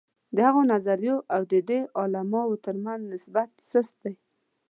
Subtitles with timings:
[0.35, 4.13] د هغو نظریو او دې اعمالو ترمنځ نسبت سست دی.